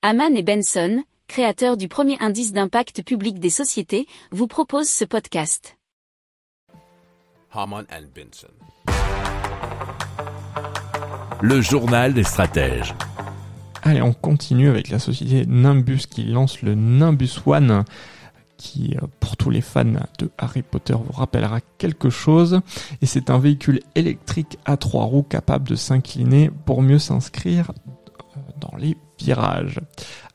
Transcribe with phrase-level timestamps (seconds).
[0.00, 5.76] Haman et Benson, créateurs du premier indice d'impact public des sociétés, vous proposent ce podcast.
[7.50, 8.46] Haman and Benson.
[11.42, 12.94] Le journal des stratèges.
[13.82, 17.84] Allez, on continue avec la société Nimbus qui lance le Nimbus One
[18.56, 22.60] qui, euh, pour tous les fans de Harry Potter, vous rappellera quelque chose.
[23.02, 27.72] Et c'est un véhicule électrique à trois roues capable de s'incliner pour mieux s'inscrire
[28.36, 28.96] euh, dans les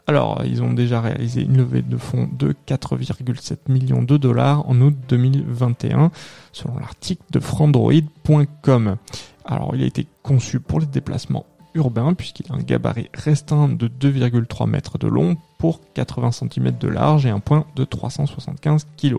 [0.06, 4.80] Alors, ils ont déjà réalisé une levée de fonds de 4,7 millions de dollars en
[4.82, 6.12] août 2021,
[6.52, 8.98] selon l'article de frandroid.com.
[9.46, 13.88] Alors, il a été conçu pour les déplacements urbains, puisqu'il a un gabarit restreint de
[13.88, 19.18] 2,3 mètres de long pour 80 cm de large et un point de 375 kg.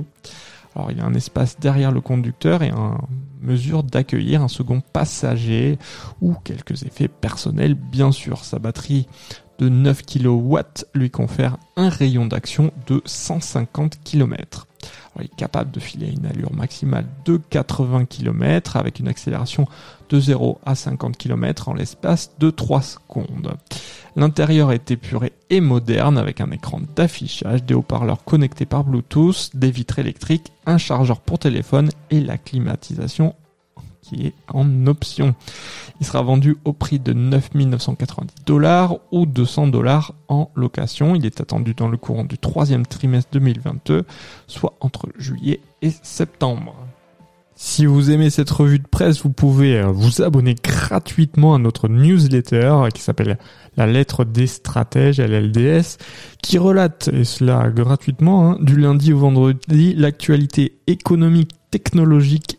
[0.76, 2.98] Alors il y a un espace derrière le conducteur et en
[3.40, 5.78] mesure d'accueillir un second passager
[6.20, 8.44] ou quelques effets personnels bien sûr.
[8.44, 9.06] Sa batterie
[9.58, 10.58] de 9 kW
[10.94, 14.66] lui confère un rayon d'action de 150 km.
[15.18, 19.66] il est capable de filer une allure maximale de 80 km avec une accélération
[20.08, 23.54] de 0 à 50 km en l'espace de 3 secondes.
[24.16, 29.70] L'intérieur est épuré et moderne avec un écran d'affichage, des haut-parleurs connectés par Bluetooth, des
[29.70, 33.34] vitres électriques, un chargeur pour téléphone et la climatisation
[34.04, 35.34] qui est en option.
[36.00, 41.14] Il sera vendu au prix de 9 990 dollars ou 200 dollars en location.
[41.14, 44.04] Il est attendu dans le courant du troisième trimestre 2022,
[44.46, 46.74] soit entre juillet et septembre.
[47.56, 51.88] Si vous aimez cette revue de presse, vous pouvez euh, vous abonner gratuitement à notre
[51.88, 53.38] newsletter qui s'appelle
[53.76, 55.98] La lettre des stratèges, LLDS,
[56.42, 62.58] qui relate, et cela gratuitement, hein, du lundi au vendredi, l'actualité économique, technologique